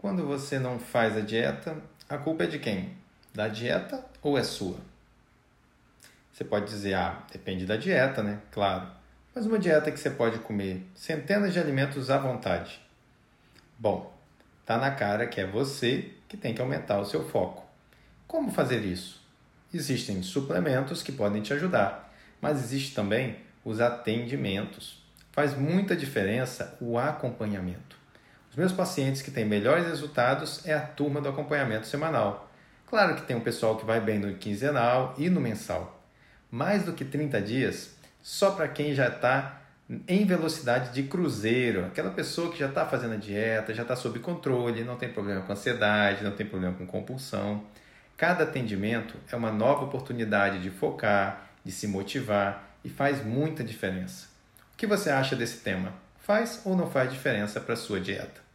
Quando 0.00 0.26
você 0.26 0.58
não 0.58 0.78
faz 0.78 1.14
a 1.14 1.20
dieta, 1.20 1.76
a 2.08 2.16
culpa 2.16 2.44
é 2.44 2.46
de 2.46 2.58
quem? 2.58 2.96
Da 3.34 3.48
dieta 3.48 4.02
ou 4.22 4.38
é 4.38 4.42
sua? 4.42 4.78
Você 6.32 6.42
pode 6.42 6.64
dizer, 6.64 6.94
ah, 6.94 7.22
depende 7.30 7.66
da 7.66 7.76
dieta, 7.76 8.22
né? 8.22 8.40
Claro. 8.50 8.88
Mas 9.34 9.44
uma 9.44 9.58
dieta 9.58 9.92
que 9.92 10.00
você 10.00 10.08
pode 10.08 10.38
comer 10.38 10.86
centenas 10.94 11.52
de 11.52 11.60
alimentos 11.60 12.08
à 12.08 12.16
vontade. 12.16 12.80
Bom, 13.78 14.10
tá 14.64 14.78
na 14.78 14.90
cara 14.90 15.26
que 15.26 15.38
é 15.38 15.46
você 15.46 16.14
que 16.26 16.36
tem 16.38 16.54
que 16.54 16.62
aumentar 16.62 16.98
o 16.98 17.04
seu 17.04 17.28
foco. 17.28 17.62
Como 18.26 18.50
fazer 18.50 18.82
isso? 18.82 19.22
Existem 19.72 20.22
suplementos 20.22 21.02
que 21.02 21.12
podem 21.12 21.42
te 21.42 21.52
ajudar, 21.52 22.10
mas 22.40 22.58
existe 22.58 22.94
também 22.94 23.36
os 23.62 23.82
atendimentos. 23.82 25.04
Faz 25.30 25.54
muita 25.54 25.94
diferença 25.94 26.74
o 26.80 26.96
acompanhamento. 26.96 27.99
Os 28.50 28.56
meus 28.56 28.72
pacientes 28.72 29.22
que 29.22 29.30
têm 29.30 29.44
melhores 29.44 29.86
resultados 29.86 30.66
é 30.66 30.74
a 30.74 30.80
turma 30.80 31.20
do 31.20 31.28
acompanhamento 31.28 31.86
semanal. 31.86 32.50
Claro 32.84 33.14
que 33.14 33.22
tem 33.22 33.36
um 33.36 33.40
pessoal 33.40 33.76
que 33.76 33.86
vai 33.86 34.00
bem 34.00 34.18
no 34.18 34.34
quinzenal 34.34 35.14
e 35.16 35.30
no 35.30 35.40
mensal. 35.40 36.02
Mais 36.50 36.82
do 36.84 36.92
que 36.92 37.04
30 37.04 37.40
dias, 37.40 37.94
só 38.20 38.50
para 38.50 38.66
quem 38.66 38.92
já 38.92 39.06
está 39.06 39.60
em 40.08 40.24
velocidade 40.24 40.92
de 40.92 41.04
cruzeiro, 41.04 41.86
aquela 41.86 42.10
pessoa 42.10 42.50
que 42.50 42.58
já 42.58 42.66
está 42.66 42.84
fazendo 42.84 43.14
a 43.14 43.18
dieta, 43.18 43.72
já 43.72 43.82
está 43.82 43.94
sob 43.94 44.18
controle, 44.18 44.82
não 44.82 44.96
tem 44.96 45.12
problema 45.12 45.42
com 45.42 45.52
ansiedade, 45.52 46.24
não 46.24 46.32
tem 46.32 46.44
problema 46.44 46.74
com 46.74 46.84
compulsão. 46.86 47.64
Cada 48.16 48.42
atendimento 48.42 49.14
é 49.30 49.36
uma 49.36 49.52
nova 49.52 49.84
oportunidade 49.84 50.60
de 50.60 50.70
focar, 50.70 51.50
de 51.64 51.70
se 51.70 51.86
motivar 51.86 52.68
e 52.84 52.88
faz 52.88 53.24
muita 53.24 53.62
diferença. 53.62 54.26
O 54.74 54.76
que 54.76 54.88
você 54.88 55.08
acha 55.08 55.36
desse 55.36 55.58
tema? 55.58 55.92
Faz 56.20 56.60
ou 56.64 56.76
não 56.76 56.90
faz 56.90 57.10
diferença 57.10 57.60
para 57.60 57.74
a 57.74 57.76
sua 57.76 58.00
dieta? 58.00 58.49